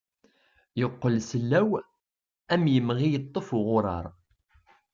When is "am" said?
2.53-2.63